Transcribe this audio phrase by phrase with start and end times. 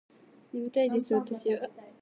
[0.51, 1.69] 眠たいです私は